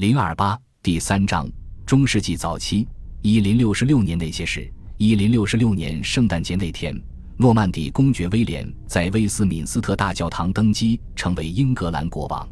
[0.00, 1.46] 零二八第三章
[1.84, 2.88] 中世纪早期
[3.20, 4.66] 一零六六年那些事。
[4.96, 6.98] 一零六六年圣诞节那天，
[7.36, 12.48] 诺曼底公爵威廉在威斯敏斯特大教堂登基，成为英格兰国王。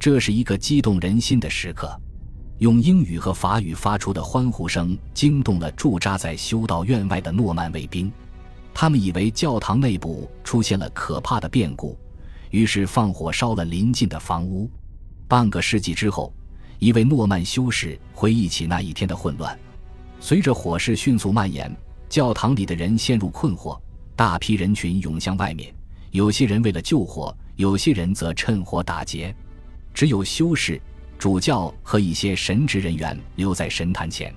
[0.00, 1.94] 这是一个激动人心的时刻。
[2.56, 8.10] 用英语和法语发出的欢呼声惊动了驻扎在修道院外的诺曼卫兵，
[8.72, 11.98] 他们以为教堂内部出现了可怕的变故，
[12.50, 14.70] 于是放火烧了邻近的房屋。
[15.28, 16.32] 半个世纪之后，
[16.78, 19.58] 一位诺曼修士回忆起那一天的混乱。
[20.20, 21.74] 随着火势迅速蔓延，
[22.08, 23.78] 教堂里的人陷入困惑，
[24.14, 25.74] 大批人群涌向外面。
[26.10, 29.34] 有些人为了救火，有些人则趁火打劫，
[29.92, 30.80] 只有修士。
[31.18, 34.32] 主教和一些神职人员留在神坛前，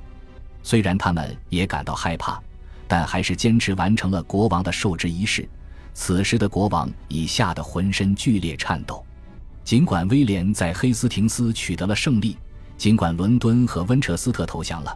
[0.64, 2.42] 虽然他们也感到害怕，
[2.88, 5.48] 但还是坚持完成了国王的受职仪式。
[5.94, 9.06] 此时的国王已吓得浑身剧烈颤抖。
[9.72, 12.36] 尽管威廉在黑斯廷斯取得了胜利，
[12.78, 14.94] 尽管伦敦和温彻斯特投降了，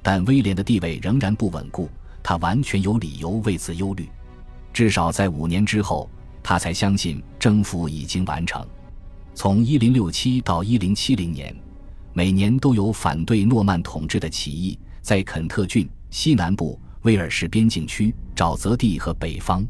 [0.00, 1.90] 但威廉的地位仍然不稳固。
[2.22, 4.08] 他完全有理由为此忧虑。
[4.72, 6.08] 至少在五年之后，
[6.40, 8.64] 他才相信征服已经完成。
[9.34, 11.56] 从1067到1070年，
[12.12, 19.66] 每年都有反对诺曼统治的起义，在肯特郡西南部、威尔士边境区、沼泽地和北方，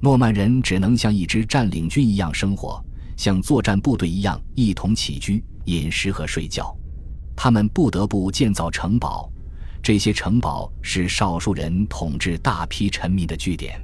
[0.00, 2.84] 诺曼人只能像一支占领军一样生活，
[3.16, 6.74] 像作战部队一样一同起居、饮食和睡觉。
[7.36, 9.30] 他们不得不建造城堡，
[9.82, 13.80] 这些城堡是少数人统治大批臣民的据点。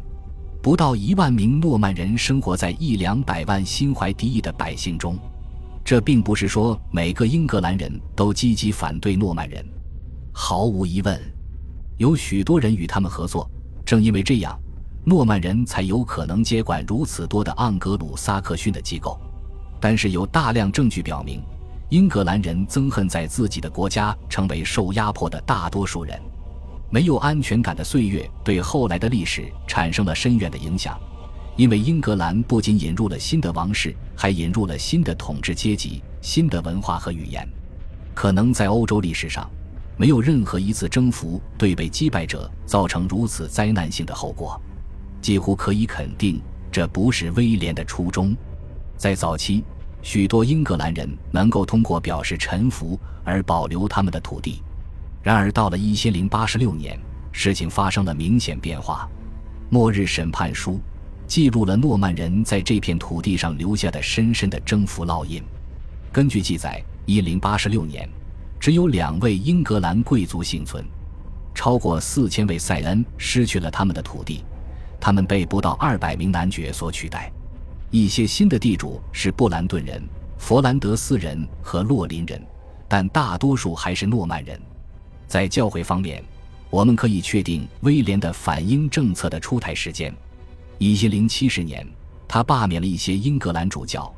[0.62, 5.18] 不到一万名诺曼人生活在一两百万心怀敌意的百姓中，
[5.84, 9.64] 这并不是说每个英格兰人都积极反对诺曼人。
[10.32, 11.20] 毫无疑问，
[11.96, 13.50] 有许多人与他们合作。
[13.84, 14.56] 正因为这样，
[15.04, 19.18] 诺曼人才有可能接管如此多的盎格鲁撒克逊的机构。
[19.80, 21.42] 但是有大量证据表明，
[21.88, 26.20] 英格兰人憎恨在自己的国家成为受压迫的大多数人。
[26.90, 30.98] 没有安全感的岁月对后来的历史产生了深远的影响，
[31.56, 37.48] 因为英格兰不仅引入了新的王室，还引入了新的统治阶级、新的文化和语言。
[38.12, 39.48] 可能在欧洲历史上，
[39.96, 44.60] 没有任何一次征服对被击败者造成如此灾难性的后果。
[45.20, 48.34] 几乎可以肯定，这不是威廉的初衷。
[48.96, 49.64] 在早期，
[50.02, 54.62] 许多英格兰人能够通过表示臣服而保留他们的土地。
[55.22, 56.98] 然而，到了一千零八十六年，
[57.32, 59.08] 事情发生了明显变化。
[59.68, 60.80] 末日审判书
[61.26, 65.42] 记录了诺曼人在这片土地上留下的深深的征服烙印。
[66.10, 68.08] 根据记载，一零八十六年，
[68.58, 70.84] 只有两位英格兰贵族幸存，
[71.54, 74.42] 超过四千位塞恩失去了他们的土地，
[75.00, 77.32] 他们被不到二百名男爵所取代。
[77.90, 80.00] 一些新的地主是布兰顿人、
[80.38, 82.40] 佛兰德斯人和洛林人，
[82.86, 84.60] 但大多数还是诺曼人。
[85.26, 86.22] 在教会方面，
[86.70, 90.14] 我们可以确定威廉的反英政策的出台时间：
[90.78, 91.84] 一零七十年，
[92.28, 94.12] 他罢免了一些英格兰主教，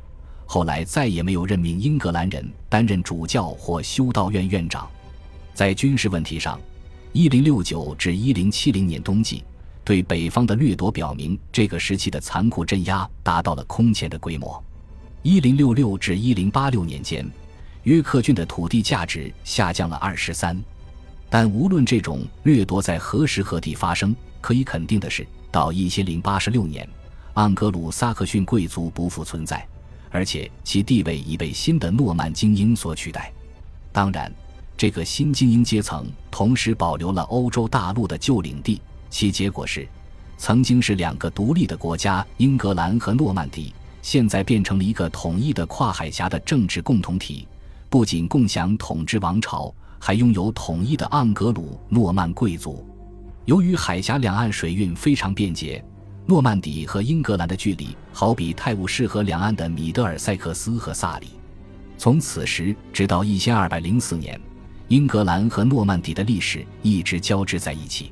[0.45, 4.87] 后来再也没有任命英格兰人担任主教或修道院院长。
[5.55, 6.59] 在军事问题上，
[7.11, 9.43] 一零六九至一零七零年冬季
[9.83, 14.63] 对北方的掠夺表明，这个时期的残酷镇压达到了空前的规模。
[15.21, 17.29] 一零六六至一零八六年间，
[17.83, 20.57] 约克郡的土地价值下降了二十三。
[21.29, 26.87] 但无论这种掠夺在何时何地发生，可以肯定的是，到一千零八十六年，
[27.35, 29.65] 盎格鲁撒克逊贵族不复存在，
[30.11, 33.33] 而且其地位已被新的诺曼精英所取代。
[33.91, 34.31] 当然，
[34.77, 38.79] 这个新精英阶层同时保留了欧洲大陆的旧领地，
[39.13, 39.87] 其结果是，
[40.39, 47.47] 曾经是两个独立的国家——英格兰和诺曼底，现在变成了一个统一的跨海峡的政治共同体，
[47.91, 49.71] 不仅共享统治王朝。
[49.99, 52.85] 还拥有统一的盎格鲁诺曼贵族。
[53.45, 55.81] 由于海峡两岸水运非常便捷，
[56.25, 61.27] 诺曼底和英格兰的距离好比泰晤士河两岸的米德尔塞克斯和萨里。
[61.97, 64.37] 从此时直到一千二百零四年，
[64.89, 68.11] 英格兰和诺曼底的历史一直交织在一起。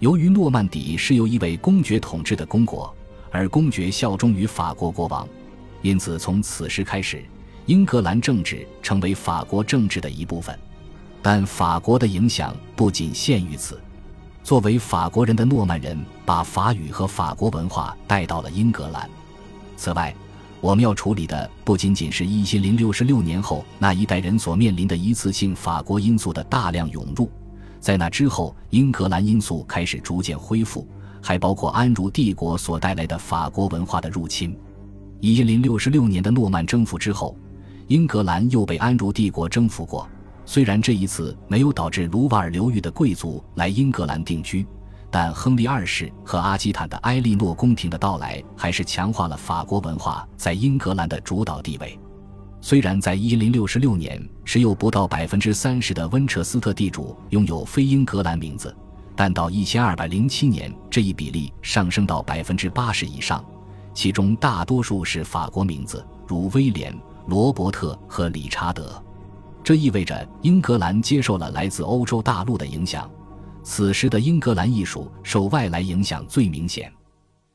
[0.00, 2.92] 由于诺曼底是由一位公爵统治的公国，
[3.30, 5.28] 而公爵效忠于法国国王，
[5.82, 7.22] 因此从此时开始，
[7.66, 10.58] 英格兰政治成为法国政治的一部分。
[11.20, 13.78] 但法国的影响不仅限于此。
[14.42, 19.08] 作为法国人的诺曼人把法语和法国文化带到了英格兰。
[19.76, 20.14] 此外，
[20.62, 27.30] 我们要处理的不仅仅是一千零六十六年后那一代人所面临的一次性法国因素的大量涌入，
[27.80, 30.86] 在那之后英格兰因素开始逐渐恢复，
[31.20, 34.56] 还包括安茹帝国所带来的法国文化的入侵。
[35.20, 37.36] 一千零六六年的诺曼征服之后。
[37.88, 40.08] 英格兰又被安茹帝国征服过。
[40.46, 44.64] 虽然这一次没有导致卢瓦尔流域的贵族来英格兰定居，
[45.10, 51.98] 但亨利二世和阿基坦的埃莉诺宫廷的到来，还是强化了法国文化在英格兰的主导地位。
[52.62, 58.74] 虽然在1066年，只有不到百分之三十的温彻斯特地主拥有非英格兰名字，
[59.16, 63.44] 但到1207年，这一比例上升到百分之八十以上，
[63.94, 66.94] 其中大多数是法国名字，如威廉、
[67.26, 69.02] 罗伯特和理查德。
[69.64, 73.10] 这意味着英格兰接受了来自欧洲大陆的影响。
[73.62, 76.90] 此时的英格兰艺术受外来影响最明显。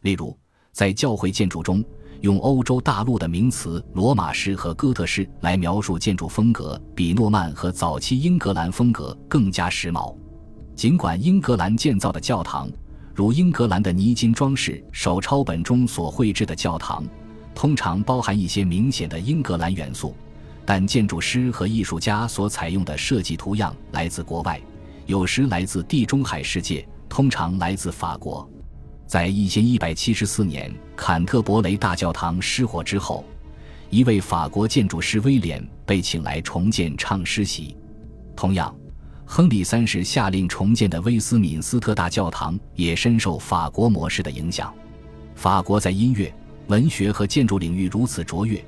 [0.02, 0.38] 例如，
[0.72, 1.84] 在教会建筑中，
[2.22, 10.16] 用欧洲大陆的名词“罗马式”和“哥特式”来描述建筑风格，比诺曼和早期英格兰风格更加时髦。
[10.76, 12.70] 尽管英格兰建造的教堂，
[13.14, 17.04] 如英格兰的泥金装饰手抄本中所绘制的教堂，
[17.54, 20.16] 通常包含一些明显的英格兰元素。
[20.66, 24.60] 但建筑师和艺术家所采用的设计图样来自国外，
[25.06, 28.50] 有时来自地中海世界，通常来自法国。
[29.08, 33.24] 在一千一百七十四年坎特伯雷大教堂失火之后，
[33.90, 37.78] 一位法国建筑师威廉被请来重建唱诗席。
[38.36, 38.76] 同样，
[39.26, 44.74] 亨利三世下令重建的威斯敏斯特大教堂也深受法国模式的影响。
[45.36, 46.34] 法国在音乐、
[46.68, 48.64] 文学和建筑领域如此卓越。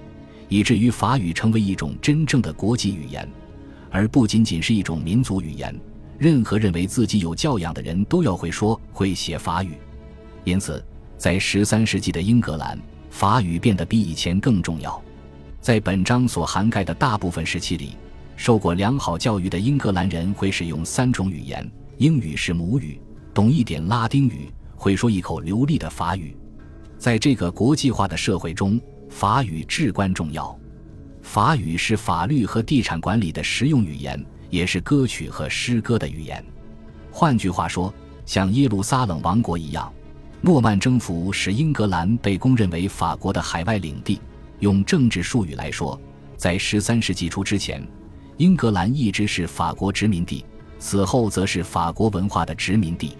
[0.50, 3.30] 以至于法语成为一种真正的国际语言，
[3.92, 5.78] 而不仅仅是一种民族语言。
[6.18, 9.74] 任何认为自己有教养的人都要会说会写法语。
[10.47, 10.81] 因此，
[11.17, 12.79] 在十三世纪的英格兰，
[13.09, 15.03] 法语变得比以前更重要。
[15.59, 17.97] 在本章所涵盖的大部分时期里，
[18.38, 22.97] 受过良好教育的英格兰人会使用三种语言：英语是母语，
[23.33, 26.33] 懂一点拉丁语，会说一口流利的法语。
[26.97, 28.79] 在这个国际化的社会中。
[29.09, 30.57] 法语至关重要，
[31.21, 36.43] 法语是法律和地产管理的实用语言，也是歌曲和诗歌的语言。
[37.09, 37.91] 换句话说，
[38.25, 39.91] 像耶路撒冷王国一样，
[40.42, 44.19] 诺曼征服使英格兰被公认为法国的海外领地。
[44.60, 46.00] 用政治术语来说，
[46.36, 47.86] 在十三世纪初之前，
[48.38, 50.45] 英格兰一直是法国殖民地，
[50.80, 53.18] 此后则是法国文化的殖民地。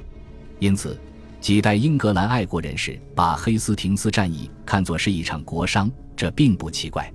[0.60, 1.00] 因此。
[1.40, 7.14] 几代英格兰爱国人士把黑斯廷斯战役看作是一场国殇，这并不奇怪。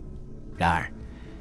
[0.57, 0.91] 然而，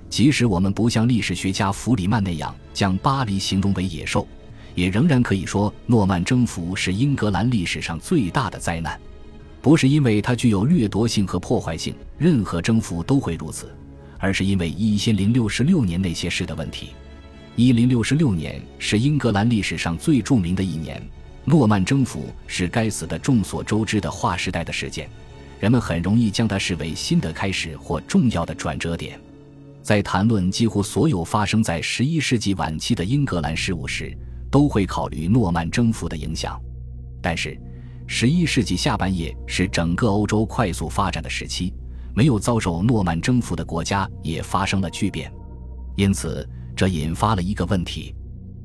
[0.10, 4.28] 即使我们不像历史学家弗里曼那样将巴黎形容为野兽，
[4.75, 9.00] 也仍然可以说诺曼征服是英格兰历史上最大的灾难。
[9.62, 13.71] 不是因为它具有掠夺性和破坏性，任何征服都会如此，
[14.18, 16.89] 而是因为一千零六十六年那些事的问题。
[17.56, 21.01] 一零六十六年是英格兰历史上最著名的一年。
[21.44, 25.09] 诺曼征服是该死的众所周知的划时代的事件，
[25.59, 29.19] 人们很容易将它视为新的开始或重要的转折点。
[29.81, 34.15] 在谈论几乎所有发生在十一世纪晚期的英格兰事务时，
[34.51, 36.62] 都会考虑诺曼征服的影响。
[37.21, 37.59] 但是，
[38.06, 41.74] 十一世纪下半叶是整个欧洲快速发展的时期，
[42.13, 45.31] 没有遭受诺曼征服的国家也发生了巨变，
[45.95, 48.13] 因此这引发了一个问题：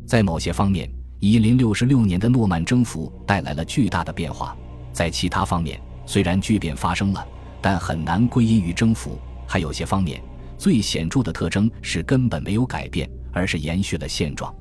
[0.05, 0.91] 在某些方面。
[1.19, 4.55] 一零六六年的诺曼征服带来了巨大的变化，
[4.93, 7.27] 在其他方面虽然巨变发生了，
[7.63, 9.19] 但很难归因于征服。
[9.47, 10.23] 还有些方面，
[10.59, 14.55] 最显著的特征是根本没有改变，而是延续了现状。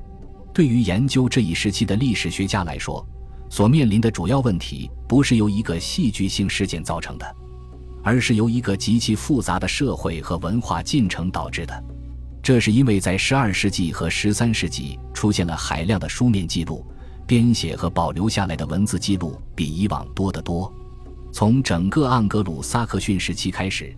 [0.56, 3.06] 对于研究这一时期的历史学家来说，
[3.50, 7.36] 所面临的主要问题不是由一个戏剧性事件造成的，
[8.01, 11.84] 而是由一个极其复杂的社会和文化进程导致的。
[12.41, 16.86] 这是因为在十二世纪和十三世纪出现了海量的书面记录，
[17.27, 20.74] 编写和保留下来的文字记录比以往多得多。
[21.34, 23.94] 从整个盎格鲁撒克逊时期开始，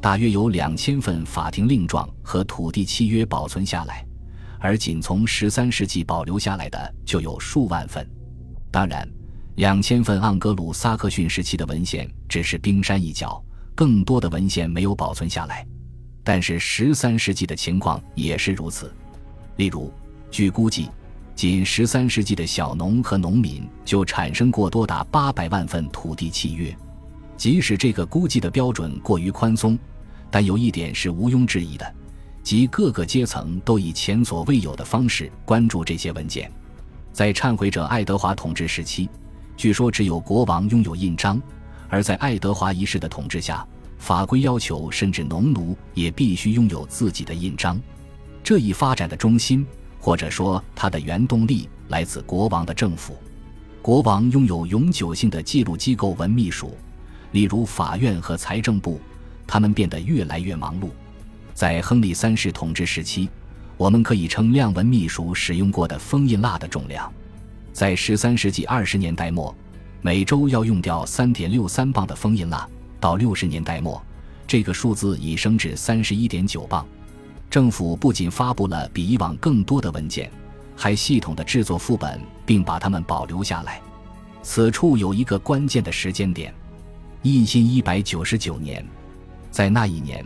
[0.00, 4.05] 大约有两千份法庭令状和土地契约保存下来，
[4.66, 8.04] 而仅从十三世纪保留下来的就有数万份。
[8.72, 9.08] 当然，
[9.54, 13.40] 两千份盎格鲁撒克逊时期的文献只是冰山一角，
[13.76, 15.64] 更多的文献没有保存下来。
[16.24, 18.92] 但是十三世纪的情况也是如此，
[19.54, 19.92] 例如，
[20.32, 20.90] 据估计，
[21.36, 26.76] 仅十三世纪的小农和农民就产生过多达八百万份土地契约。
[27.36, 29.78] 即使这个估计的标准过于宽松，
[30.28, 31.94] 但有一点是毋庸置疑的，
[32.46, 36.48] 及各个阶层都以前所未有的方式关注这些文件。
[37.12, 39.08] 在忏悔者爱德华统治时期，
[39.56, 41.42] 据说只有国王拥有印章，
[41.88, 43.66] 而在爱德华一世的统治下。
[43.98, 47.80] 法规要求，甚至农奴也必须拥有自己的印章。
[48.44, 49.66] 这一发展的中心，
[49.98, 53.16] 或者说它的原动力，来自国王的政府。
[53.82, 56.76] 国王拥有永久性的记录机构文秘书，
[57.32, 59.00] 例如法院和财政部，
[59.48, 60.90] 他们变得越来越忙碌。
[61.56, 63.30] 在亨利三世统治时期，
[63.78, 67.10] 我们可以称量文秘书使用过的封印蜡的重量。
[67.72, 69.56] 在十三世纪二十年代末，
[70.02, 72.68] 每周要用掉三点六三磅的封印蜡；
[73.00, 74.02] 到六十年代末，
[74.46, 76.86] 这个数字已升至三十一点九磅。
[77.48, 80.30] 政府不仅发布了比以往更多的文件，
[80.76, 83.80] 还系统的制作副本，并把它们保留下来。
[84.42, 86.52] 此处有一个关键的时间点：
[87.22, 88.86] 义兴一百九十九年，
[89.50, 90.22] 在那一年。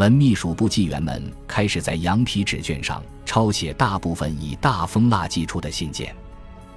[0.00, 6.16] 文秘书部纪员们开始在羊皮纸卷上抄写大部分以大风蜡寄出的信件。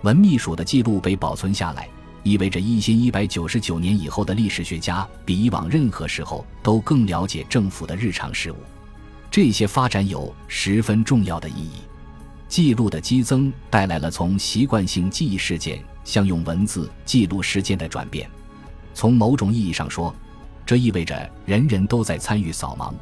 [0.01, 1.87] 文秘书的记录被保存下来，
[2.23, 8.57] 意味着一千一百九十九年以后的历史学家比以往任何时候都更了解政府的日常事务。
[9.31, 11.75] 这些发展有十分重要的意义。
[12.49, 18.29] 记录的激增带来了从习惯性记忆事件向用文字记录事件的转变。
[18.93, 20.13] 从某种意义上说，
[20.65, 22.93] 这意味着人人都在参与扫盲。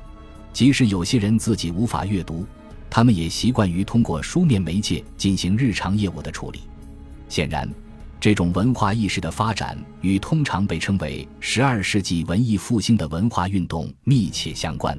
[0.54, 2.46] 即使有些人自己无法阅读，
[2.90, 6.62] 他们也习惯于通过书面媒介进行日常业务的处理。
[7.30, 7.70] 显然，
[8.20, 14.98] 这种文化意识的发展与通常被称为十二世纪文艺复兴的文化运动密切相关。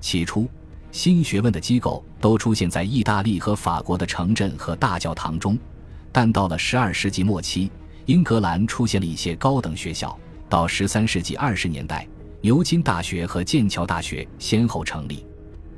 [0.00, 0.48] 起初，
[0.90, 5.58] 新学问的机构都出现在意大利和法国的城镇和大教堂中，
[6.10, 7.70] 但到了十二世纪末期，
[8.06, 10.18] 英格兰出现了一些高等学校。
[10.48, 12.08] 到十三世纪二十年代。
[12.40, 15.26] 牛津大学和剑桥大学先后成立。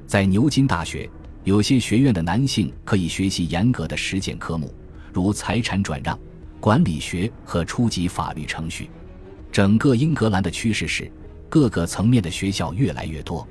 [0.06, 1.08] 在牛津大学，
[1.42, 4.74] 有些学院的男性可以学习严格的实践科目，
[5.10, 6.18] 如财产转让、
[6.60, 8.90] 管理学和初级法律程序。
[9.50, 11.10] 整个英格兰的趋势是，
[11.48, 13.46] 各个层面的学校越来越多。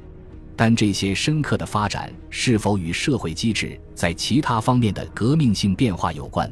[0.55, 6.51] 但这些深刻的发展是否与社会机制在其他方面的革命性变化有关？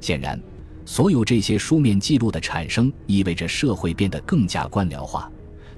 [0.00, 0.40] 显然，
[0.84, 5.30] 所有这些书面记录的产生意味着社会变得更加官僚化。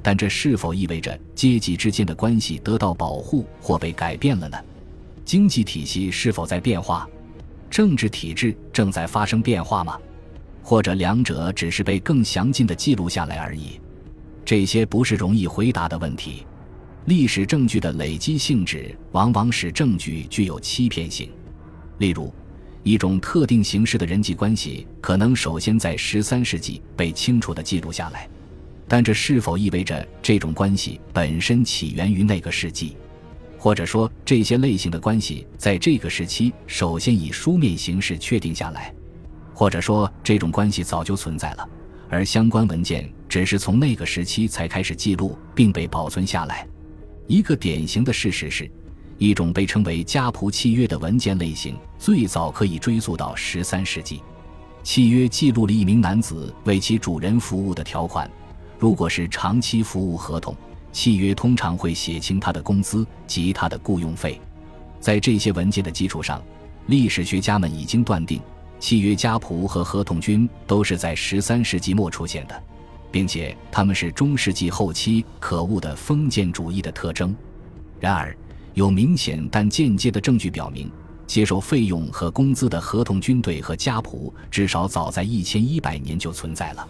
[0.03, 4.57] 但这是否意味着阶级之间的关系得到保护或被改变了呢？
[5.25, 7.09] 经济体系是否在变化？
[7.69, 9.99] 政治体制正在发生变化吗？
[10.63, 13.81] 或者两者只是被更详尽的记录下来而已？
[14.45, 16.47] 这些不是容易回答的问题。
[17.07, 21.31] 历史证据的累积性质往往使证据具有欺骗性。
[21.99, 22.33] 例如，
[22.83, 28.29] 一种特定形式的人际关系可能首先在十三世纪被清楚地记录下来。
[28.89, 32.97] 但这是否意味着这种关系本身起源于那个世纪，
[33.59, 38.95] 或者说这些类型的关系在这个时期首先以书面形式确定下来，
[39.53, 41.69] 或者说这种关系早就存在了，
[42.09, 46.67] 而相关文件只是从那个时期才开始记录并被保存下来？
[47.27, 48.71] 一个典型的事实是，
[49.19, 54.23] 一种被称为家仆契约的文件类型最早可以追溯到十三世纪，
[54.85, 58.31] 契约记录了一名男子为其主人服务的条款。
[58.79, 60.55] 如果是长期服务合同，
[60.93, 64.41] 契约通常会写清他的工资及他的雇佣费。
[65.01, 66.43] 在这些文件的基础上，
[66.87, 68.41] 历史学家们已经断定，
[68.79, 72.63] 契约家仆和合同军都是在十三世纪末出现的，
[73.11, 77.35] 并且他们是中世纪后期可恶的封建主义的特征。
[77.99, 78.37] 然而，
[78.75, 80.91] 有明显但间接的证据表明，
[81.27, 86.87] 接受费用和工资的合同军队和家仆至少早在一千一百年就存在了。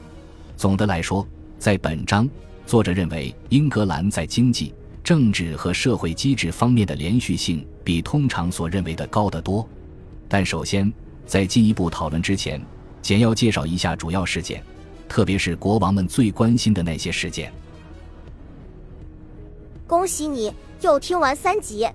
[0.57, 1.27] 总的来说。
[1.59, 2.29] 在本章，
[2.67, 9.67] 作者认为英格兰在经济、政治和社会机制方面的连续性比通常所认为的高得多。
[10.29, 10.93] 但首先，
[11.25, 12.61] 在进一步讨论之前，
[13.01, 14.63] 简要介绍一下主要事件，
[15.09, 17.53] 特别是国王们最关心的那些事件。
[19.87, 21.89] 恭喜你又听完三集，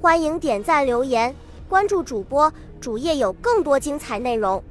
[0.00, 1.34] 欢迎点赞、留言、
[1.68, 4.62] 关注主播，主页有更多精彩内容。